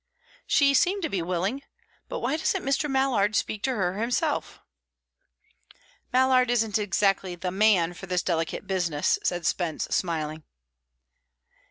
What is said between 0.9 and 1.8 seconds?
to be willing.